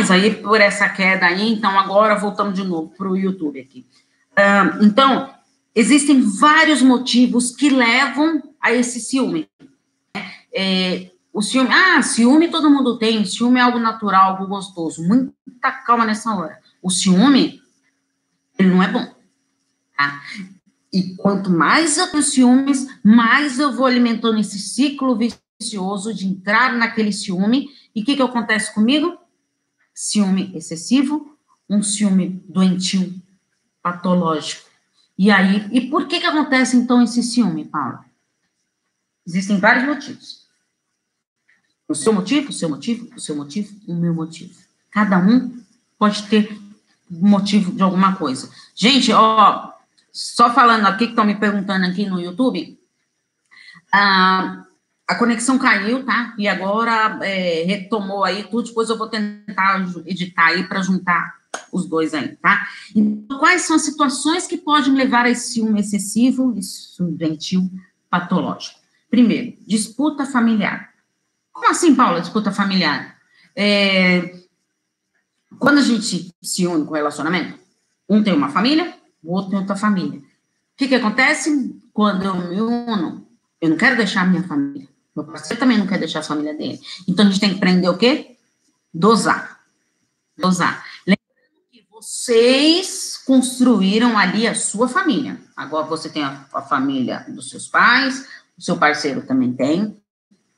milhões 0.00 0.10
aí 0.10 0.34
por 0.34 0.60
essa 0.60 0.88
queda 0.88 1.26
aí, 1.26 1.52
então 1.52 1.78
agora 1.78 2.14
voltamos 2.16 2.54
de 2.54 2.64
novo 2.64 2.92
para 2.96 3.08
o 3.08 3.16
YouTube 3.16 3.60
aqui. 3.60 3.86
Uh, 4.32 4.84
então, 4.84 5.30
existem 5.74 6.20
vários 6.20 6.80
motivos 6.80 7.54
que 7.54 7.68
levam 7.68 8.42
a 8.60 8.72
esse 8.72 9.00
ciúme. 9.00 9.48
Né? 10.14 10.30
É, 10.54 11.10
o 11.32 11.42
ciúme, 11.42 11.70
ah, 11.70 12.02
ciúme 12.02 12.48
todo 12.48 12.70
mundo 12.70 12.98
tem, 12.98 13.24
ciúme 13.24 13.58
é 13.58 13.62
algo 13.62 13.78
natural, 13.78 14.32
algo 14.32 14.46
gostoso. 14.46 15.02
Muita 15.02 15.70
calma 15.84 16.04
nessa 16.04 16.34
hora. 16.34 16.58
O 16.82 16.90
ciúme, 16.90 17.60
ele 18.58 18.70
não 18.70 18.82
é 18.82 18.88
bom. 18.88 19.06
Tá? 19.96 20.20
E 20.92 21.14
quanto 21.16 21.50
mais 21.50 21.98
eu 21.98 22.10
tenho 22.10 22.22
ciúmes, 22.22 22.86
mais 23.04 23.58
eu 23.58 23.72
vou 23.72 23.86
alimentando 23.86 24.38
esse 24.38 24.58
ciclo 24.58 25.16
vicioso 25.16 26.12
de 26.14 26.26
entrar 26.26 26.72
naquele 26.72 27.12
ciúme. 27.12 27.68
E 27.94 28.02
o 28.02 28.04
que, 28.04 28.16
que 28.16 28.22
acontece 28.22 28.74
comigo? 28.74 29.19
Ciúme 30.00 30.50
excessivo, 30.56 31.36
um 31.68 31.82
ciúme 31.82 32.42
doentio, 32.48 33.20
patológico. 33.82 34.66
E 35.18 35.30
aí, 35.30 35.68
e 35.70 35.90
por 35.90 36.08
que, 36.08 36.18
que 36.18 36.24
acontece 36.24 36.74
então 36.74 37.02
esse 37.02 37.22
ciúme, 37.22 37.66
Paula? 37.66 38.02
Existem 39.26 39.60
vários 39.60 39.84
motivos. 39.84 40.46
O 41.86 41.94
seu 41.94 42.14
motivo, 42.14 42.48
o 42.48 42.52
seu 42.52 42.70
motivo, 42.70 43.14
o 43.14 43.20
seu 43.20 43.36
motivo, 43.36 43.78
o 43.86 43.94
meu 43.94 44.14
motivo. 44.14 44.58
Cada 44.90 45.18
um 45.18 45.62
pode 45.98 46.26
ter 46.28 46.58
motivo 47.10 47.70
de 47.70 47.82
alguma 47.82 48.16
coisa. 48.16 48.50
Gente, 48.74 49.12
ó, 49.12 49.70
só 50.10 50.50
falando 50.54 50.86
aqui 50.86 51.04
que 51.04 51.12
estão 51.12 51.26
me 51.26 51.34
perguntando 51.34 51.84
aqui 51.84 52.06
no 52.06 52.18
YouTube, 52.18 52.80
a, 53.92 54.64
a 55.10 55.16
conexão 55.16 55.58
caiu, 55.58 56.04
tá? 56.04 56.32
E 56.38 56.46
agora 56.46 57.18
é, 57.22 57.64
retomou 57.64 58.22
aí 58.22 58.44
tudo. 58.44 58.68
Depois 58.68 58.88
eu 58.88 58.96
vou 58.96 59.08
tentar 59.08 59.84
editar 60.06 60.46
aí 60.46 60.62
para 60.68 60.82
juntar 60.82 61.34
os 61.72 61.88
dois 61.88 62.14
aí, 62.14 62.36
tá? 62.36 62.64
Então, 62.94 63.36
quais 63.40 63.62
são 63.62 63.74
as 63.74 63.82
situações 63.82 64.46
que 64.46 64.56
podem 64.56 64.94
levar 64.94 65.24
a 65.24 65.30
esse 65.30 65.54
ciúme 65.54 65.80
excessivo, 65.80 66.56
isso 66.56 67.02
doentio 67.06 67.68
patológico? 68.08 68.78
Primeiro, 69.10 69.56
disputa 69.66 70.24
familiar. 70.24 70.90
Como 71.52 71.68
assim, 71.68 71.92
Paula, 71.92 72.20
disputa 72.20 72.52
familiar? 72.52 73.16
É, 73.56 74.38
quando 75.58 75.78
a 75.78 75.82
gente 75.82 76.32
se 76.40 76.66
une 76.68 76.86
com 76.86 76.94
relacionamento, 76.94 77.58
um 78.08 78.22
tem 78.22 78.32
uma 78.32 78.50
família, 78.50 78.94
o 79.24 79.34
outro 79.34 79.50
tem 79.50 79.58
outra 79.58 79.74
família. 79.74 80.20
O 80.20 80.22
que, 80.76 80.86
que 80.86 80.94
acontece? 80.94 81.76
Quando 81.92 82.22
eu 82.22 82.36
me 82.36 82.60
uno, 82.60 83.26
eu 83.60 83.70
não 83.70 83.76
quero 83.76 83.96
deixar 83.96 84.22
a 84.22 84.26
minha 84.26 84.44
família. 84.44 84.88
Meu 85.14 85.24
parceiro 85.24 85.58
também 85.58 85.78
não 85.78 85.86
quer 85.86 85.98
deixar 85.98 86.20
a 86.20 86.24
família 86.24 86.54
dele. 86.54 86.80
Então 87.08 87.26
a 87.26 87.28
gente 87.28 87.40
tem 87.40 87.50
que 87.50 87.56
aprender 87.56 87.88
o 87.88 87.98
quê? 87.98 88.36
Dosar. 88.92 89.60
Dosar. 90.36 90.84
Lembrando 91.06 91.70
que 91.70 91.84
vocês 91.90 93.20
construíram 93.26 94.16
ali 94.16 94.46
a 94.46 94.54
sua 94.54 94.88
família. 94.88 95.40
Agora 95.56 95.86
você 95.86 96.08
tem 96.08 96.22
a, 96.22 96.46
a 96.52 96.62
família 96.62 97.24
dos 97.28 97.50
seus 97.50 97.66
pais, 97.66 98.26
o 98.56 98.62
seu 98.62 98.76
parceiro 98.76 99.22
também 99.22 99.52
tem, 99.52 99.96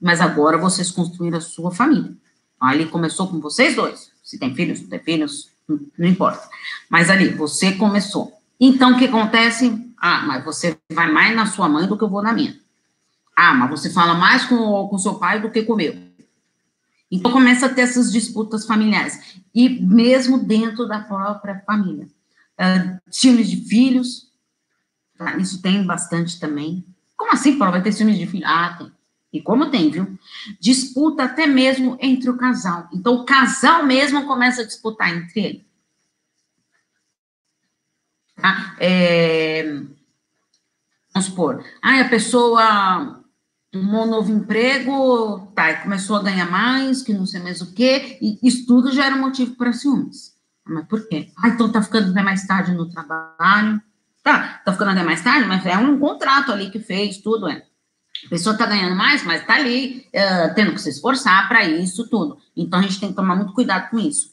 mas 0.00 0.20
agora 0.20 0.58
vocês 0.58 0.90
construíram 0.90 1.38
a 1.38 1.40
sua 1.40 1.70
família. 1.70 2.14
Ali 2.60 2.86
começou 2.86 3.28
com 3.28 3.40
vocês 3.40 3.74
dois. 3.74 4.12
Se 4.22 4.38
tem 4.38 4.54
filhos, 4.54 4.80
não 4.80 4.88
tem 4.88 5.00
filhos, 5.00 5.50
não 5.68 6.06
importa. 6.06 6.48
Mas 6.88 7.10
ali, 7.10 7.28
você 7.30 7.72
começou. 7.72 8.32
Então, 8.60 8.92
o 8.92 8.98
que 8.98 9.06
acontece? 9.06 9.92
Ah, 9.98 10.24
mas 10.26 10.44
você 10.44 10.78
vai 10.92 11.10
mais 11.10 11.34
na 11.34 11.46
sua 11.46 11.68
mãe 11.68 11.86
do 11.86 11.98
que 11.98 12.04
eu 12.04 12.08
vou 12.08 12.22
na 12.22 12.32
minha. 12.32 12.56
Ah, 13.36 13.54
mas 13.54 13.70
você 13.70 13.90
fala 13.90 14.14
mais 14.14 14.44
com 14.44 14.56
o 14.56 14.98
seu 14.98 15.14
pai 15.14 15.40
do 15.40 15.50
que 15.50 15.62
com 15.62 15.74
meu. 15.74 16.12
Então, 17.10 17.30
começa 17.30 17.66
a 17.66 17.68
ter 17.68 17.82
essas 17.82 18.10
disputas 18.10 18.64
familiares. 18.64 19.36
E 19.54 19.68
mesmo 19.68 20.38
dentro 20.38 20.88
da 20.88 21.00
própria 21.00 21.62
família. 21.66 22.06
Uh, 22.58 23.00
ciúmes 23.10 23.50
de 23.50 23.56
filhos, 23.68 24.30
tá? 25.18 25.36
isso 25.36 25.60
tem 25.60 25.84
bastante 25.84 26.40
também. 26.40 26.84
Como 27.16 27.32
assim, 27.32 27.58
Paulo? 27.58 27.72
Vai 27.72 27.82
ter 27.82 27.92
ciúmes 27.92 28.18
de 28.18 28.26
filhos? 28.26 28.48
Ah, 28.48 28.76
tem. 28.78 28.92
E 29.32 29.40
como 29.40 29.70
tem, 29.70 29.90
viu? 29.90 30.18
Disputa 30.60 31.24
até 31.24 31.46
mesmo 31.46 31.96
entre 32.00 32.28
o 32.28 32.36
casal. 32.36 32.88
Então, 32.92 33.14
o 33.14 33.24
casal 33.24 33.84
mesmo 33.84 34.26
começa 34.26 34.62
a 34.62 34.66
disputar 34.66 35.14
entre 35.14 35.40
ele. 35.40 35.66
Tá? 38.36 38.76
É, 38.80 39.80
vamos 41.14 41.26
supor, 41.28 41.64
ah, 41.80 42.00
a 42.00 42.08
pessoa 42.08 43.21
um 43.74 44.06
novo 44.06 44.30
emprego, 44.30 45.50
tá, 45.54 45.74
começou 45.82 46.16
a 46.16 46.22
ganhar 46.22 46.50
mais, 46.50 47.02
que 47.02 47.14
não 47.14 47.24
sei 47.24 47.40
mais 47.40 47.62
o 47.62 47.72
quê, 47.72 48.18
e 48.20 48.38
isso 48.42 48.66
tudo 48.66 48.92
já 48.92 49.06
era 49.06 49.16
motivo 49.16 49.54
para 49.56 49.72
ciúmes. 49.72 50.32
Mas 50.64 50.86
por 50.86 51.08
quê? 51.08 51.30
Ah, 51.38 51.48
então 51.48 51.70
tá 51.70 51.82
ficando 51.82 52.10
até 52.10 52.22
mais 52.22 52.46
tarde 52.46 52.72
no 52.72 52.88
trabalho. 52.88 53.80
Tá, 54.22 54.60
tá 54.64 54.72
ficando 54.72 54.92
até 54.92 55.02
mais 55.02 55.22
tarde, 55.22 55.48
mas 55.48 55.66
é 55.66 55.76
um 55.76 55.98
contrato 55.98 56.52
ali 56.52 56.70
que 56.70 56.78
fez, 56.78 57.18
tudo, 57.18 57.48
é. 57.48 57.64
A 58.26 58.28
pessoa 58.28 58.52
está 58.52 58.66
ganhando 58.66 58.94
mais, 58.94 59.24
mas 59.24 59.40
está 59.40 59.54
ali 59.54 60.06
uh, 60.14 60.54
tendo 60.54 60.72
que 60.72 60.80
se 60.80 60.90
esforçar 60.90 61.48
para 61.48 61.64
isso 61.64 62.08
tudo. 62.08 62.38
Então 62.56 62.78
a 62.78 62.82
gente 62.82 63.00
tem 63.00 63.08
que 63.08 63.16
tomar 63.16 63.34
muito 63.34 63.52
cuidado 63.52 63.90
com 63.90 63.98
isso. 63.98 64.30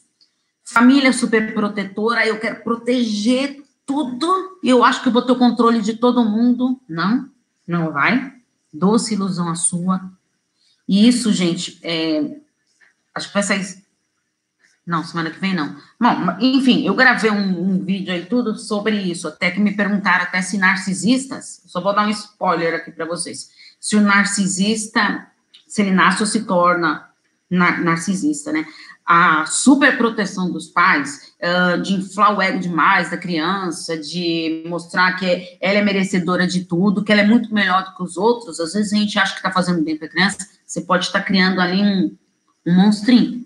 Família 0.64 1.12
super 1.12 1.52
protetora, 1.52 2.24
eu 2.24 2.38
quero 2.38 2.62
proteger 2.62 3.64
tudo 3.84 4.60
e 4.62 4.68
eu 4.68 4.84
acho 4.84 5.02
que 5.02 5.10
vou 5.10 5.22
ter 5.22 5.32
o 5.32 5.38
controle 5.38 5.80
de 5.80 5.94
todo 5.94 6.24
mundo. 6.24 6.80
Não, 6.88 7.28
não 7.66 7.90
vai. 7.90 8.39
Doce 8.72 9.14
ilusão 9.14 9.48
a 9.48 9.54
sua. 9.54 10.00
E 10.88 11.08
isso, 11.08 11.32
gente, 11.32 11.78
é, 11.82 12.36
acho 13.14 13.28
que 13.28 13.34
vai 13.34 13.42
sair. 13.42 13.84
Não, 14.86 15.04
semana 15.04 15.30
que 15.30 15.38
vem 15.38 15.54
não. 15.54 15.76
Bom, 16.00 16.36
enfim, 16.40 16.86
eu 16.86 16.94
gravei 16.94 17.30
um, 17.30 17.70
um, 17.70 17.84
vídeo 17.84 18.12
aí 18.12 18.26
tudo 18.26 18.58
sobre 18.58 19.00
isso, 19.00 19.28
até 19.28 19.50
que 19.50 19.60
me 19.60 19.76
perguntaram 19.76 20.24
até 20.24 20.42
se 20.42 20.58
narcisistas. 20.58 21.62
Só 21.66 21.80
vou 21.80 21.94
dar 21.94 22.06
um 22.06 22.10
spoiler 22.10 22.74
aqui 22.74 22.90
para 22.90 23.04
vocês 23.04 23.50
se 23.80 23.96
o 23.96 24.00
narcisista, 24.02 25.26
se 25.66 25.80
ele 25.80 25.90
nasce 25.90 26.22
ou 26.22 26.26
se 26.26 26.44
torna 26.44 27.08
nar 27.48 27.82
narcisista, 27.82 28.52
né? 28.52 28.64
A 29.12 29.44
superproteção 29.44 30.52
dos 30.52 30.68
pais, 30.68 31.32
uh, 31.42 31.82
de 31.82 31.94
inflar 31.94 32.38
o 32.38 32.40
ego 32.40 32.60
demais 32.60 33.10
da 33.10 33.16
criança, 33.16 33.98
de 33.98 34.62
mostrar 34.68 35.14
que 35.14 35.58
ela 35.60 35.78
é 35.78 35.82
merecedora 35.82 36.46
de 36.46 36.64
tudo, 36.64 37.02
que 37.02 37.10
ela 37.10 37.22
é 37.22 37.26
muito 37.26 37.52
melhor 37.52 37.84
do 37.84 37.96
que 37.96 38.04
os 38.04 38.16
outros. 38.16 38.60
Às 38.60 38.72
vezes 38.72 38.92
a 38.92 38.96
gente 38.96 39.18
acha 39.18 39.32
que 39.32 39.40
está 39.40 39.50
fazendo 39.50 39.82
bem 39.82 39.98
para 39.98 40.06
a 40.06 40.10
criança, 40.10 40.38
você 40.64 40.82
pode 40.82 41.06
estar 41.06 41.18
tá 41.18 41.24
criando 41.24 41.60
ali 41.60 41.82
um, 41.82 42.16
um 42.64 42.72
monstrinho, 42.72 43.44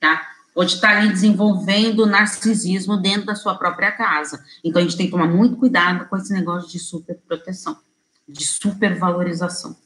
tá? 0.00 0.30
Pode 0.54 0.76
estar 0.76 0.92
tá 0.92 0.98
ali 1.00 1.10
desenvolvendo 1.10 2.06
narcisismo 2.06 2.96
dentro 2.96 3.26
da 3.26 3.34
sua 3.34 3.54
própria 3.54 3.92
casa. 3.92 4.42
Então 4.64 4.80
a 4.80 4.82
gente 4.82 4.96
tem 4.96 5.04
que 5.04 5.12
tomar 5.12 5.28
muito 5.28 5.56
cuidado 5.56 6.08
com 6.08 6.16
esse 6.16 6.32
negócio 6.32 6.70
de 6.70 6.78
superproteção 6.78 7.76
de 8.26 8.46
supervalorização. 8.46 9.76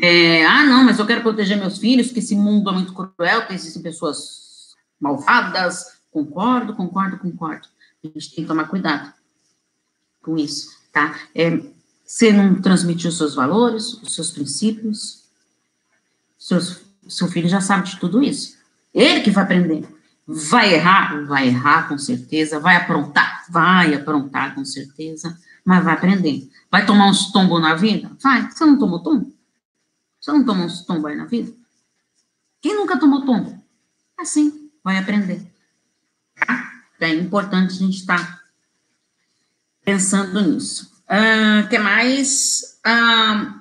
É, 0.00 0.44
ah, 0.44 0.64
não, 0.64 0.84
mas 0.84 0.98
eu 0.98 1.06
quero 1.06 1.22
proteger 1.22 1.56
meus 1.56 1.78
filhos, 1.78 2.06
porque 2.06 2.20
esse 2.20 2.36
mundo 2.36 2.68
é 2.68 2.72
muito 2.72 2.92
cruel, 2.92 3.46
existem 3.50 3.82
pessoas 3.82 4.74
malvadas. 5.00 5.96
Concordo, 6.10 6.74
concordo, 6.74 7.18
concordo. 7.18 7.68
A 8.04 8.08
gente 8.08 8.34
tem 8.34 8.44
que 8.44 8.48
tomar 8.48 8.68
cuidado 8.68 9.12
com 10.22 10.36
isso, 10.36 10.70
tá? 10.92 11.18
É, 11.34 11.60
você 12.04 12.32
não 12.32 12.60
transmitir 12.60 13.08
os 13.08 13.16
seus 13.16 13.34
valores, 13.34 13.94
os 13.94 14.14
seus 14.14 14.30
princípios, 14.30 15.24
seus, 16.38 16.82
seu 17.08 17.28
filho 17.28 17.48
já 17.48 17.60
sabe 17.60 17.88
de 17.88 17.98
tudo 17.98 18.22
isso. 18.22 18.56
Ele 18.94 19.20
que 19.20 19.30
vai 19.30 19.44
aprender. 19.44 19.84
Vai 20.26 20.74
errar? 20.74 21.24
Vai 21.26 21.48
errar, 21.48 21.88
com 21.88 21.98
certeza. 21.98 22.60
Vai 22.60 22.76
aprontar? 22.76 23.44
Vai 23.48 23.94
aprontar, 23.94 24.54
com 24.54 24.64
certeza 24.64 25.36
mas 25.66 25.84
vai 25.84 25.94
aprender. 25.94 26.48
Vai 26.70 26.86
tomar 26.86 27.08
uns 27.08 27.32
tombos 27.32 27.60
na 27.60 27.74
vida? 27.74 28.08
Vai. 28.22 28.48
Você 28.48 28.64
não 28.64 28.78
tomou 28.78 29.00
tombo? 29.00 29.35
Você 30.26 30.32
não 30.32 30.44
tomou 30.44 30.66
uns 30.66 30.84
tombos 30.84 31.04
aí 31.04 31.16
na 31.16 31.24
vida? 31.24 31.52
Quem 32.60 32.74
nunca 32.74 32.98
tomou 32.98 33.24
tombo? 33.24 33.62
Assim, 34.18 34.72
vai 34.82 34.98
aprender. 34.98 35.40
É 36.98 37.10
importante 37.10 37.74
a 37.74 37.76
gente 37.76 37.98
estar 37.98 38.18
tá 38.18 38.40
pensando 39.84 40.42
nisso. 40.42 40.90
O 41.08 41.64
uh, 41.64 41.68
que 41.68 41.78
mais? 41.78 42.80
Uh, 42.84 43.54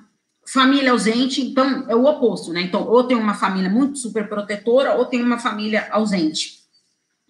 família 0.47 0.91
ausente, 0.91 1.39
então, 1.39 1.85
é 1.87 1.95
o 1.95 2.05
oposto, 2.05 2.51
né? 2.51 2.61
Então, 2.61 2.81
ou 2.81 3.03
tem 3.03 3.15
uma 3.15 3.35
família 3.35 3.69
muito 3.69 3.99
super 3.99 4.27
protetora, 4.27 4.95
ou 4.95 5.05
tem 5.05 5.21
uma 5.21 5.37
família 5.37 5.87
ausente. 5.91 6.61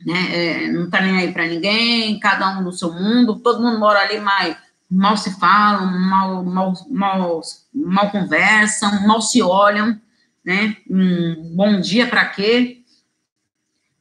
Né? 0.05 0.13
É, 0.31 0.71
não 0.71 0.89
tá 0.89 1.01
nem 1.01 1.17
aí 1.17 1.33
para 1.33 1.45
ninguém, 1.45 2.17
cada 2.21 2.57
um 2.57 2.61
no 2.61 2.71
seu 2.71 2.93
mundo, 2.93 3.41
todo 3.41 3.61
mundo 3.61 3.79
mora 3.79 3.99
ali, 3.99 4.17
mas 4.17 4.55
mal 4.89 5.17
se 5.17 5.37
falam, 5.39 5.99
mal, 5.99 6.43
mal, 6.43 6.73
mal, 6.89 7.41
mal 7.73 8.11
conversam, 8.11 9.07
mal 9.07 9.21
se 9.21 9.41
olham, 9.41 9.99
né? 10.43 10.77
Um 10.89 11.55
bom 11.55 11.81
dia 11.81 12.07
para 12.07 12.25
quê? 12.25 12.81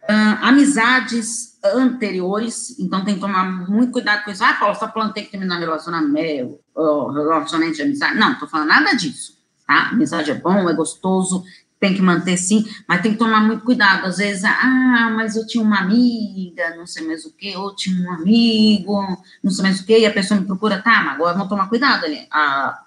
Uh, 0.05 0.45
amizades 0.45 1.59
anteriores, 1.65 2.79
então 2.79 3.05
tem 3.05 3.15
que 3.15 3.21
tomar 3.21 3.45
muito 3.69 3.93
cuidado 3.93 4.25
com 4.25 4.31
isso. 4.31 4.45
Ah, 4.45 4.55
Paulo, 4.55 4.75
só 4.75 4.91
falando 4.93 5.15
tem 5.15 5.25
que 5.25 5.31
terminar 5.31 5.59
relacionamento, 5.59 6.61
relacionamento 6.77 7.77
de 7.77 7.83
amizade. 7.83 8.19
Não, 8.19 8.39
tô 8.39 8.47
falando 8.47 8.69
nada 8.69 8.95
disso, 8.95 9.39
tá? 9.67 9.89
Amizade 9.89 10.31
é 10.31 10.35
bom, 10.35 10.69
é 10.69 10.75
gostoso, 10.75 11.43
tem 11.85 11.93
que 11.93 12.01
manter 12.01 12.39
sim, 12.39 12.65
mas 12.89 13.03
tem 13.03 13.13
que 13.13 13.19
tomar 13.19 13.43
muito 13.43 13.63
cuidado. 13.63 14.07
Às 14.07 14.17
vezes, 14.17 14.43
ah, 14.43 15.13
mas 15.15 15.37
eu 15.37 15.47
tinha 15.47 15.63
uma 15.63 15.81
amiga, 15.81 16.75
não 16.77 16.87
sei 16.87 17.07
mais 17.07 17.27
o 17.27 17.33
que, 17.37 17.55
ou 17.55 17.77
tinha 17.77 18.09
um 18.09 18.11
amigo, 18.11 19.23
não 19.43 19.51
sei 19.51 19.63
mais 19.65 19.81
o 19.81 19.85
que, 19.85 19.99
e 19.99 20.07
a 20.07 20.11
pessoa 20.11 20.41
me 20.41 20.47
procura, 20.47 20.81
tá, 20.81 21.03
mas 21.03 21.15
agora 21.17 21.35
vamos 21.35 21.51
tomar 21.51 21.69
cuidado 21.69 22.07
ali. 22.07 22.27
Ah, 22.31 22.85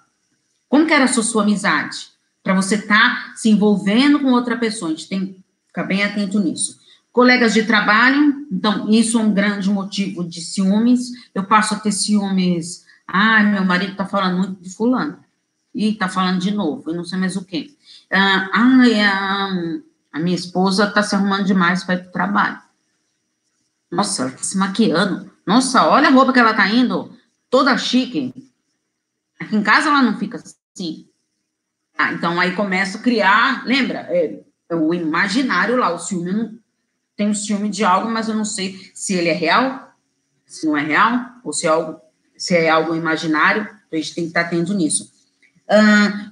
como 0.68 0.84
que 0.84 0.92
era 0.92 1.04
a 1.04 1.08
sua, 1.08 1.22
sua 1.22 1.44
amizade? 1.44 2.08
Para 2.42 2.54
você 2.54 2.74
estar 2.74 2.98
tá 2.98 3.32
se 3.36 3.48
envolvendo 3.48 4.18
com 4.18 4.32
outra 4.32 4.56
pessoa, 4.56 4.90
a 4.90 4.94
gente 4.94 5.08
tem 5.08 5.26
que 5.26 5.44
ficar 5.68 5.84
bem 5.84 6.02
atento 6.02 6.40
nisso. 6.40 6.76
Colegas 7.12 7.54
de 7.54 7.62
trabalho, 7.62 8.48
então, 8.50 8.90
isso 8.90 9.16
é 9.16 9.22
um 9.22 9.32
grande 9.32 9.70
motivo 9.70 10.24
de 10.24 10.40
ciúmes. 10.40 11.12
Eu 11.32 11.44
passo 11.44 11.74
a 11.74 11.78
ter 11.78 11.92
ciúmes, 11.92 12.84
ah, 13.06 13.44
meu 13.44 13.64
marido 13.64 13.92
está 13.92 14.04
falando 14.04 14.38
muito 14.38 14.60
de 14.60 14.70
fulano, 14.70 15.18
e 15.74 15.90
está 15.90 16.08
falando 16.08 16.40
de 16.40 16.50
novo, 16.50 16.90
e 16.90 16.96
não 16.96 17.04
sei 17.04 17.18
mais 17.18 17.36
o 17.36 17.44
quê. 17.44 17.70
Ah, 18.10 18.48
a, 18.52 19.48
a 20.12 20.18
minha 20.18 20.36
esposa 20.36 20.84
está 20.84 21.02
se 21.02 21.14
arrumando 21.14 21.44
demais 21.44 21.84
para 21.84 21.94
ir 21.94 21.98
para 21.98 22.08
o 22.08 22.12
trabalho. 22.12 22.60
Nossa, 23.90 24.22
ela 24.22 24.30
tá 24.32 24.42
se 24.42 24.56
maquiando. 24.56 25.30
Nossa, 25.46 25.86
olha 25.86 26.08
a 26.08 26.12
roupa 26.12 26.32
que 26.32 26.38
ela 26.38 26.50
está 26.50 26.68
indo, 26.68 27.16
toda 27.48 27.76
chique. 27.78 28.34
Aqui 29.40 29.56
em 29.56 29.62
casa 29.62 29.88
ela 29.88 30.02
não 30.02 30.18
fica 30.18 30.36
assim. 30.36 31.08
Ah, 31.96 32.12
então 32.12 32.38
aí 32.38 32.54
começa 32.54 32.98
a 32.98 33.00
criar, 33.00 33.66
lembra? 33.66 34.00
É, 34.10 34.40
é 34.68 34.74
o 34.76 34.92
imaginário 34.92 35.76
lá, 35.76 35.90
o 35.90 35.98
ciúme. 35.98 36.30
Eu 36.30 36.36
não 36.36 36.58
tenho 37.16 37.34
ciúme 37.34 37.68
de 37.68 37.84
algo, 37.84 38.08
mas 38.10 38.28
eu 38.28 38.34
não 38.34 38.44
sei 38.44 38.90
se 38.94 39.14
ele 39.14 39.28
é 39.28 39.32
real, 39.32 39.92
se 40.46 40.66
não 40.66 40.76
é 40.76 40.82
real, 40.82 41.26
ou 41.42 41.52
se 41.52 41.66
é 41.66 41.70
algo, 41.70 42.00
se 42.36 42.54
é 42.54 42.68
algo 42.68 42.94
imaginário. 42.94 43.62
Então 43.62 43.98
a 43.98 44.02
gente 44.02 44.14
tem 44.14 44.24
que 44.24 44.30
estar 44.30 44.42
atento 44.42 44.74
nisso. 44.74 45.10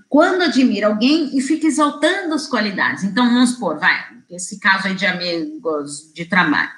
Quando 0.08 0.42
admira 0.42 0.86
alguém 0.86 1.36
e 1.36 1.40
fica 1.40 1.66
exaltando 1.66 2.34
as 2.34 2.46
qualidades. 2.46 3.04
Então, 3.04 3.26
vamos 3.26 3.50
supor, 3.50 3.78
vai, 3.78 4.04
esse 4.30 4.58
caso 4.58 4.88
aí 4.88 4.94
de 4.94 5.06
amigos 5.06 6.10
de 6.14 6.24
trabalho. 6.24 6.70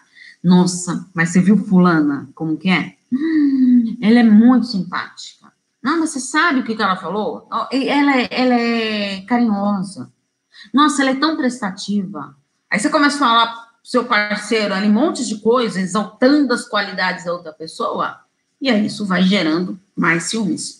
Nossa, 0.43 1.08
mas 1.14 1.31
você 1.31 1.40
viu 1.40 1.56
fulana, 1.56 2.28
como 2.34 2.56
que 2.56 2.70
é? 2.70 2.96
Hum, 3.12 3.96
ela 4.00 4.20
é 4.20 4.22
muito 4.22 4.66
simpática. 4.66 5.52
Não, 5.82 6.00
mas 6.00 6.10
você 6.10 6.20
sabe 6.20 6.60
o 6.60 6.64
que, 6.64 6.75
que 6.75 6.82
ela 6.82 6.96
falou? 6.96 7.49
Ela 7.70 8.20
é, 8.20 8.28
ela 8.31 8.55
é 8.55 9.20
carinhosa. 9.22 10.12
Nossa, 10.72 11.02
ela 11.02 11.12
é 11.12 11.16
tão 11.16 11.37
prestativa. 11.37 12.37
Aí 12.70 12.78
você 12.78 12.90
começa 12.90 13.16
a 13.16 13.19
falar 13.19 13.46
pro 13.46 13.62
seu 13.82 14.04
parceiro 14.04 14.75
ali 14.75 14.88
um 14.88 14.93
monte 14.93 15.26
de 15.26 15.38
coisa, 15.38 15.81
exaltando 15.81 16.52
as 16.52 16.66
qualidades 16.69 17.25
da 17.25 17.32
outra 17.32 17.52
pessoa, 17.52 18.20
e 18.61 18.69
aí 18.69 18.87
isso 18.87 19.06
vai 19.06 19.22
gerando 19.22 19.78
mais 19.96 20.25
ciúmes. 20.25 20.77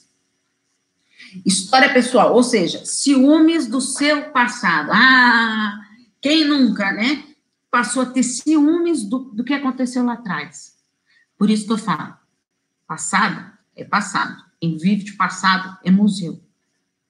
História 1.45 1.93
pessoal, 1.93 2.35
ou 2.35 2.43
seja, 2.43 2.85
ciúmes 2.85 3.67
do 3.67 3.81
seu 3.81 4.31
passado. 4.31 4.91
Ah, 4.93 5.81
quem 6.21 6.45
nunca, 6.45 6.93
né? 6.93 7.25
Passou 7.71 8.03
a 8.03 8.07
ter 8.07 8.23
ciúmes 8.23 9.05
do, 9.05 9.19
do 9.19 9.45
que 9.45 9.53
aconteceu 9.53 10.05
lá 10.05 10.15
atrás. 10.15 10.77
Por 11.37 11.51
isso 11.51 11.67
que 11.67 11.73
eu 11.73 11.79
falo, 11.79 12.15
passado 12.87 13.53
é 13.77 13.85
passado. 13.85 14.43
Quem 14.61 14.77
vive 14.77 15.05
de 15.05 15.13
passado 15.13 15.79
é 15.85 15.91
museu. 15.91 16.43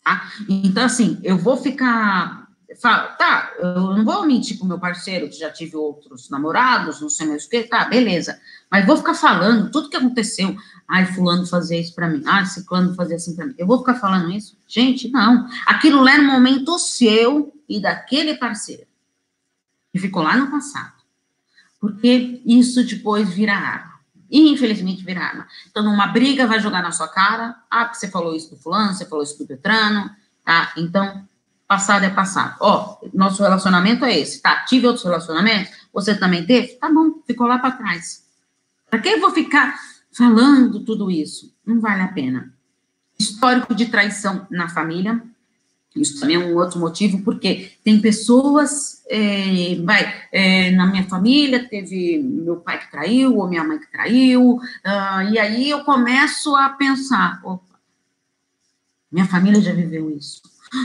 Tá? 0.05 0.31
Então, 0.49 0.85
assim, 0.85 1.19
eu 1.23 1.39
vou 1.39 1.57
ficar 1.57 2.48
fala, 2.77 3.09
tá, 3.13 3.53
eu 3.59 3.75
não 3.75 4.05
vou 4.05 4.27
mentir 4.27 4.59
pro 4.59 4.67
meu 4.67 4.79
parceiro 4.79 5.29
que 5.29 5.39
já 5.39 5.51
tive 5.51 5.77
outros 5.77 6.29
namorados, 6.29 7.01
não 7.01 7.09
sei 7.09 7.27
mais 7.27 7.47
o 7.47 7.49
que, 7.49 7.63
tá, 7.63 7.87
beleza. 7.87 8.39
Mas 8.71 8.87
vou 8.87 8.97
ficar 8.97 9.15
falando 9.15 9.71
tudo 9.71 9.89
que 9.89 9.97
aconteceu. 9.97 10.55
Ai, 10.87 11.07
fulano 11.07 11.47
fazia 11.47 11.81
isso 11.81 11.95
para 11.95 12.09
mim. 12.09 12.23
Ai, 12.27 12.45
ciclano 12.45 12.95
fazia 12.95 13.17
assim 13.17 13.35
para 13.35 13.47
mim. 13.47 13.55
Eu 13.57 13.67
vou 13.67 13.79
ficar 13.79 13.95
falando 13.95 14.31
isso? 14.31 14.57
Gente, 14.67 15.09
não. 15.11 15.49
Aquilo 15.67 16.03
lá 16.03 16.13
era 16.13 16.23
um 16.23 16.27
momento 16.27 16.79
seu 16.79 17.55
e 17.69 17.81
daquele 17.81 18.35
parceiro. 18.35 18.87
Que 19.93 19.99
ficou 19.99 20.23
lá 20.23 20.37
no 20.37 20.51
passado. 20.51 20.93
Porque 21.81 22.43
isso 22.45 22.85
depois 22.85 23.31
vira 23.31 23.55
arma. 23.55 23.99
E, 24.31 24.51
infelizmente, 24.51 25.03
vira 25.03 25.21
arma. 25.21 25.47
Então, 25.71 25.83
numa 25.83 26.07
briga, 26.07 26.47
vai 26.47 26.61
jogar 26.61 26.83
na 26.83 26.93
sua 26.93 27.09
cara. 27.09 27.57
Ah, 27.71 27.87
porque 27.87 27.99
você 27.99 28.09
falou 28.09 28.37
isso 28.37 28.51
do 28.51 28.61
fulano, 28.61 28.93
você 28.93 29.07
falou 29.07 29.25
isso 29.25 29.39
do 29.39 29.47
Petrano, 29.47 30.11
tá? 30.45 30.73
Então, 30.77 31.27
Passado 31.69 32.05
é 32.05 32.09
passado. 32.09 32.57
Ó, 32.61 32.97
nosso 33.13 33.43
relacionamento 33.43 34.03
é 34.03 34.19
esse, 34.19 34.41
tá? 34.41 34.65
Tive 34.65 34.87
outros 34.87 35.05
relacionamentos? 35.05 35.71
Você 35.93 36.15
também 36.15 36.47
teve? 36.47 36.69
Tá 36.69 36.91
bom, 36.91 37.21
ficou 37.27 37.47
lá 37.47 37.59
para 37.59 37.73
trás. 37.73 38.25
Para 38.89 39.01
que 39.01 39.11
eu 39.11 39.21
vou 39.21 39.31
ficar 39.33 39.79
falando 40.11 40.81
tudo 40.81 41.11
isso? 41.11 41.55
Não 41.67 41.79
vale 41.79 42.01
a 42.01 42.09
pena. 42.09 42.55
Histórico 43.21 43.75
de 43.75 43.85
traição 43.85 44.47
na 44.51 44.71
família. 44.71 45.23
Isso 45.95 46.19
também 46.19 46.37
é 46.37 46.39
um 46.39 46.57
outro 46.57 46.81
motivo, 46.81 47.23
porque 47.23 47.73
tem 47.85 48.01
pessoas, 48.01 49.03
é, 49.11 49.75
vai, 49.85 50.23
é, 50.33 50.71
na 50.71 50.87
minha 50.87 51.05
família 51.05 51.69
teve 51.69 52.19
meu 52.19 52.57
pai 52.57 52.79
que 52.79 52.91
traiu, 52.91 53.37
ou 53.37 53.49
minha 53.49 53.65
mãe 53.65 53.79
que 53.79 53.91
traiu, 53.91 54.57
uh, 54.57 55.23
e 55.31 55.39
aí 55.39 55.69
eu 55.69 55.83
começo 55.83 56.55
a 56.55 56.69
pensar, 56.69 57.41
opa, 57.43 57.81
minha 59.11 59.27
família 59.27 59.61
já 59.61 59.73
viveu 59.73 60.11
isso 60.17 60.41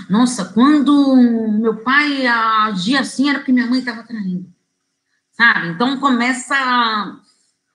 nossa, 0.09 0.45
quando 0.45 1.15
meu 1.15 1.77
pai 1.77 2.25
agia 2.25 3.01
assim, 3.01 3.29
era 3.29 3.39
porque 3.39 3.51
minha 3.51 3.67
mãe 3.67 3.79
estava 3.79 4.03
traindo. 4.03 4.51
Sabe? 5.31 5.69
Então 5.69 5.99
começa 5.99 6.55
a 6.55 7.19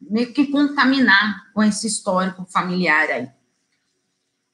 meio 0.00 0.32
que 0.32 0.46
contaminar 0.46 1.52
com 1.52 1.62
esse 1.62 1.86
histórico 1.86 2.46
familiar 2.50 3.08
aí. 3.10 3.28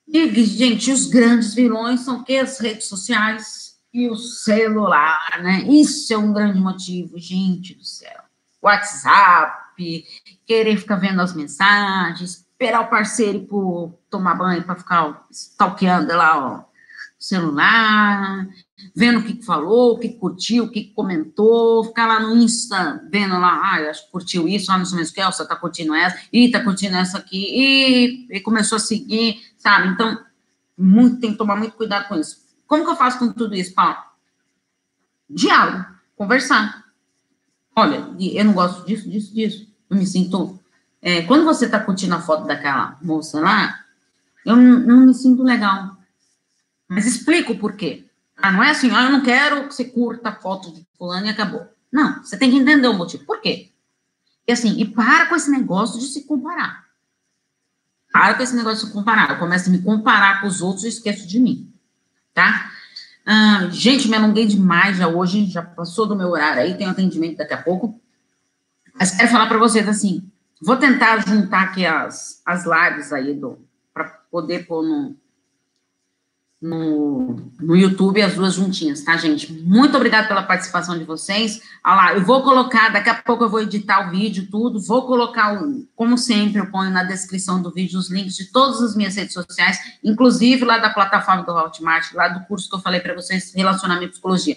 E, 0.07 0.45
gente, 0.45 0.91
os 0.91 1.07
grandes 1.07 1.55
vilões 1.55 2.01
são 2.01 2.25
que 2.25 2.37
as 2.37 2.59
redes 2.59 2.87
sociais 2.87 3.77
e 3.93 4.09
o 4.09 4.17
celular, 4.17 5.41
né? 5.43 5.63
Isso 5.69 6.13
é 6.13 6.19
um 6.19 6.33
grande 6.33 6.59
motivo, 6.59 7.19
gente 7.19 7.75
do 7.75 7.85
céu. 7.85 8.23
WhatsApp, 8.61 10.05
querer 10.47 10.77
ficar 10.79 10.97
vendo 10.97 11.21
as 11.21 11.35
mensagens, 11.35 12.47
esperar 12.49 12.81
o 12.81 12.91
parceiro 12.91 13.39
ir 13.39 14.11
tomar 14.11 14.35
banho 14.35 14.65
para 14.65 14.77
ficar 14.77 15.27
stalkeando 15.31 16.15
lá, 16.15 16.39
ó 16.39 16.74
celular, 17.25 18.47
vendo 18.95 19.21
o 19.21 19.23
que 19.25 19.43
falou, 19.43 19.95
o 19.95 19.99
que 19.99 20.11
curtiu, 20.11 20.65
o 20.65 20.71
que 20.71 20.93
comentou, 20.93 21.85
ficar 21.85 22.07
lá 22.07 22.21
no 22.21 22.37
Insta, 22.37 23.03
vendo 23.11 23.39
lá, 23.39 23.61
ah, 23.63 23.91
acho 23.91 24.05
que 24.07 24.13
curtiu 24.13 24.47
isso, 24.47 24.71
ah, 24.71 24.79
não 24.79 24.85
sei 24.85 24.97
mais 24.97 25.11
o 25.11 25.15
que, 25.15 25.25
você 25.25 25.47
tá 25.47 25.57
curtindo 25.57 25.95
essa, 25.95 26.19
e 26.33 26.51
tá 26.51 26.63
curtindo 26.63 26.97
essa 26.97 27.19
aqui, 27.19 27.47
e, 27.49 28.37
e 28.37 28.41
começou 28.41 28.77
a 28.77 28.81
seguir, 28.81 29.41
sabe? 29.57 29.89
Então, 29.89 30.19
muito, 30.77 31.21
tem 31.21 31.33
que 31.33 31.39
tomar 31.39 31.57
muito 31.57 31.77
cuidado 31.77 32.09
com 32.09 32.17
isso. 32.17 32.45
Como 32.67 32.85
que 32.85 32.91
eu 32.91 32.97
faço 32.97 33.19
com 33.19 33.33
tudo 33.33 33.55
isso, 33.55 33.75
Paulo? 33.75 33.97
Diálogo, 35.29 35.87
conversar. 36.17 36.85
Olha, 37.77 38.07
eu 38.19 38.45
não 38.45 38.53
gosto 38.53 38.87
disso, 38.87 39.09
disso, 39.09 39.35
disso. 39.35 39.69
Eu 39.91 39.97
me 39.97 40.07
sinto. 40.07 40.59
É, 41.01 41.23
quando 41.23 41.45
você 41.45 41.69
tá 41.69 41.81
curtindo 41.81 42.15
a 42.15 42.21
foto 42.21 42.47
daquela 42.47 42.99
moça 43.03 43.41
lá, 43.41 43.81
eu 44.45 44.57
não, 44.57 44.81
não 44.81 45.07
me 45.07 45.15
sinto 45.15 45.43
legal. 45.43 45.94
Mas 46.89 47.07
explico 47.07 47.53
o 47.53 47.59
porquê. 47.59 48.05
Ah, 48.37 48.51
não 48.51 48.63
é 48.63 48.71
assim, 48.71 48.91
ah, 48.91 49.05
eu 49.05 49.13
não 49.13 49.23
quero 49.23 49.69
que 49.69 49.75
você 49.75 49.85
curta 49.85 50.31
a 50.31 50.35
foto 50.35 50.73
de 50.73 50.87
fulano 50.99 51.27
e 51.27 51.31
acabou. 51.31 51.67
Não, 51.91 52.23
você 52.23 52.37
tem 52.37 52.51
que 52.51 52.57
entender 52.57 52.89
o 52.89 52.95
motivo. 52.95 53.25
Por 53.25 53.41
quê? 53.41 53.71
E 54.47 54.53
assim, 54.53 54.79
e 54.81 54.85
para 54.85 55.27
com 55.27 55.37
esse 55.37 55.51
negócio 55.51 55.99
de 55.99 56.07
se 56.07 56.25
comparar. 56.25 56.85
Para 58.13 58.35
com 58.35 58.43
esse 58.43 58.55
negócio 58.55 58.81
de 58.81 58.87
se 58.87 58.93
comparar. 58.93 59.31
Eu 59.31 59.39
começo 59.39 59.69
a 59.69 59.73
me 59.73 59.81
comparar 59.81 60.41
com 60.41 60.47
os 60.47 60.61
outros 60.61 60.85
e 60.85 60.89
esqueço 60.89 61.27
de 61.27 61.39
mim. 61.39 61.73
Tá? 62.35 62.71
Ah, 63.25 63.69
gente, 63.71 64.09
me 64.09 64.17
alonguei 64.17 64.47
demais 64.47 64.99
já 64.99 65.09
hoje, 65.09 65.47
já 65.47 65.63
passou 65.63 66.07
do 66.07 66.17
meu 66.17 66.29
horário 66.29 66.63
aí, 66.63 66.77
um 66.85 66.91
atendimento 66.91 67.39
daqui 67.39 67.55
a 67.55 67.63
pouco. 67.63 67.99
Mas 68.99 69.13
quero 69.13 69.31
falar 69.31 69.47
para 69.47 69.59
vocês 69.59 69.89
assim, 69.89 70.31
vou 70.61 70.77
tentar 70.77 71.27
juntar 71.27 71.63
aqui 71.63 71.87
as, 71.87 72.43
as 72.45 72.65
lives 72.65 73.13
aí 73.13 73.41
para 73.93 74.05
poder 74.31 74.67
pôr 74.67 74.83
no, 74.83 75.17
no, 76.65 77.37
no 77.61 77.77
YouTube, 77.77 78.23
as 78.23 78.35
duas 78.35 78.55
juntinhas, 78.55 79.03
tá, 79.03 79.19
gente? 79.19 79.53
Muito 79.53 79.95
obrigada 79.99 80.27
pela 80.27 80.43
participação 80.43 80.97
de 80.97 81.05
vocês. 81.05 81.61
Olha 81.85 81.95
lá, 81.95 82.15
eu 82.15 82.25
vou 82.25 82.43
colocar, 82.43 82.89
daqui 82.89 83.11
a 83.11 83.15
pouco 83.15 83.45
eu 83.45 83.51
vou 83.51 83.61
editar 83.61 84.09
o 84.09 84.11
vídeo, 84.11 84.49
tudo, 84.51 84.81
vou 84.81 85.07
colocar, 85.07 85.63
o, 85.63 85.87
como 85.95 86.17
sempre, 86.17 86.59
eu 86.59 86.71
ponho 86.71 86.91
na 86.91 87.05
descrição 87.05 87.61
do 87.61 87.71
vídeo 87.71 87.99
os 87.99 88.11
links 88.11 88.35
de 88.35 88.47
todas 88.47 88.81
as 88.81 88.97
minhas 88.97 89.15
redes 89.15 89.35
sociais, 89.35 89.79
inclusive 90.03 90.65
lá 90.65 90.79
da 90.79 90.89
plataforma 90.89 91.43
do 91.43 91.53
Hotmart, 91.53 92.15
lá 92.15 92.29
do 92.29 92.47
curso 92.47 92.71
que 92.71 92.77
eu 92.77 92.81
falei 92.81 93.01
para 93.01 93.15
vocês, 93.15 93.53
Relacionamento 93.55 94.07
e 94.07 94.13
Psicologia. 94.13 94.57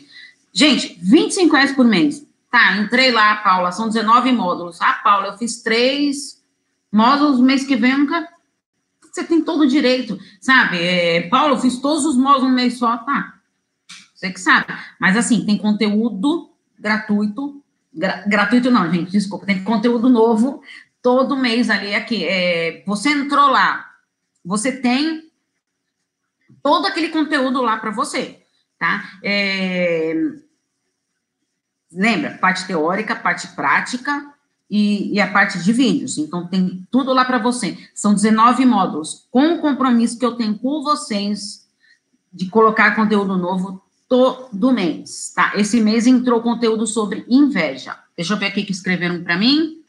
Gente, 0.53 0.97
25 1.01 1.53
reais 1.53 1.73
por 1.73 1.85
mês. 1.85 2.25
Tá, 2.49 2.77
entrei 2.77 3.11
lá, 3.11 3.35
Paula, 3.35 3.73
são 3.73 3.89
19 3.89 4.31
módulos. 4.31 4.79
Ah, 4.79 4.93
Paula, 5.03 5.27
eu 5.27 5.37
fiz 5.37 5.61
três 5.61 6.41
módulos, 6.89 7.41
mês 7.41 7.65
que 7.65 7.75
vem 7.75 7.91
eu 7.91 7.97
nunca 7.97 8.29
você 9.17 9.23
tem 9.23 9.43
todo 9.43 9.61
o 9.61 9.67
direito, 9.67 10.19
sabe? 10.39 10.77
É, 10.77 11.27
Paulo, 11.27 11.55
eu 11.55 11.59
fiz 11.59 11.79
todos 11.79 12.05
os 12.05 12.15
módulos 12.15 12.49
no 12.49 12.55
mês 12.55 12.77
só, 12.77 12.97
tá? 12.97 13.33
Você 14.13 14.31
que 14.31 14.39
sabe. 14.39 14.67
Mas, 14.99 15.17
assim, 15.17 15.45
tem 15.45 15.57
conteúdo 15.57 16.51
gratuito. 16.77 17.63
Gra 17.93 18.23
gratuito 18.27 18.69
não, 18.69 18.91
gente, 18.91 19.11
desculpa. 19.11 19.45
Tem 19.45 19.63
conteúdo 19.63 20.07
novo 20.09 20.61
todo 21.01 21.35
mês 21.35 21.69
ali 21.69 21.95
aqui. 21.95 22.25
É, 22.25 22.83
você 22.85 23.09
entrou 23.09 23.49
lá, 23.49 23.89
você 24.45 24.71
tem 24.71 25.31
todo 26.61 26.85
aquele 26.85 27.09
conteúdo 27.09 27.61
lá 27.61 27.77
para 27.77 27.91
você. 27.91 28.39
tá? 28.77 29.03
É... 29.23 30.13
Lembra, 31.91 32.37
parte 32.37 32.67
teórica, 32.67 33.15
parte 33.15 33.47
prática 33.55 34.36
e, 34.69 35.13
e, 35.13 35.19
a 35.19 35.31
parte 35.31 35.59
de 35.59 35.71
vídeos. 35.71 36.17
Então, 36.17 36.47
tem 36.47 36.85
tudo 36.91 37.13
lá 37.13 37.23
para 37.23 37.37
você. 37.37 37.77
São 37.93 38.13
19 38.13 38.65
módulos, 38.65 39.27
com 39.31 39.53
o 39.53 39.59
compromisso 39.59 40.19
que 40.19 40.25
eu 40.25 40.35
tenho 40.35 40.57
com 40.57 40.83
vocês 40.83 41.65
de 42.33 42.49
colocar 42.49 42.95
conteúdo 42.95 43.37
novo 43.37 43.81
todo 44.07 44.71
mês, 44.71 45.33
tá? 45.35 45.53
Esse 45.55 45.81
mês 45.81 46.07
entrou 46.07 46.41
conteúdo 46.41 46.87
sobre 46.87 47.25
inveja. 47.27 47.97
Deixa 48.15 48.33
eu 48.33 48.37
ver 48.37 48.47
aqui 48.47 48.63
que 48.63 48.71
escreveram 48.71 49.23
para 49.23 49.37
mim. 49.37 49.81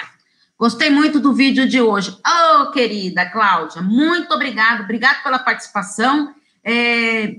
Gostei 0.58 0.90
muito 0.90 1.20
do 1.20 1.32
vídeo 1.32 1.68
de 1.68 1.80
hoje. 1.80 2.16
Oh, 2.26 2.70
querida 2.73 3.26
Cláudia, 3.30 3.80
muito 3.80 4.32
obrigado. 4.35 4.82
Obrigado 4.82 5.23
pela 5.23 5.38
participação. 5.38 6.35
É, 6.64 7.37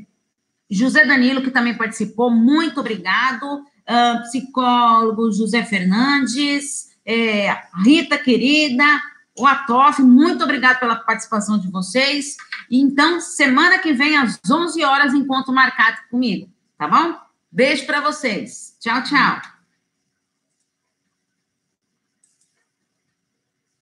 José 0.69 1.05
Danilo, 1.05 1.41
que 1.41 1.51
também 1.51 1.75
participou, 1.75 2.31
muito 2.31 2.79
obrigado. 2.79 3.63
Uh, 3.89 4.21
psicólogo 4.21 5.31
José 5.31 5.63
Fernandes, 5.63 6.88
é, 7.09 7.59
Rita 7.83 8.19
querida, 8.19 8.85
o 9.35 9.47
Atof, 9.47 9.99
muito 9.99 10.43
obrigado 10.43 10.79
pela 10.79 10.95
participação 10.95 11.57
de 11.57 11.67
vocês. 11.67 12.37
Então, 12.69 13.19
semana 13.19 13.79
que 13.79 13.91
vem, 13.93 14.15
às 14.15 14.39
11 14.47 14.83
horas, 14.83 15.13
encontro 15.15 15.51
marcado 15.51 15.97
comigo, 16.11 16.47
tá 16.77 16.87
bom? 16.87 17.15
Beijo 17.51 17.87
para 17.87 17.99
vocês. 17.99 18.77
Tchau, 18.79 19.01
tchau. 19.03 19.58